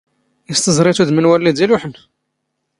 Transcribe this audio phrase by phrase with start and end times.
[0.51, 1.93] ⵉⵙ ⵜⵥⵕⵉⴷ ⵓⴷⵎ ⵏ ⵡⴰⵍⵍⵉ ⴷ ⵉⵍⵓⵃⵏ?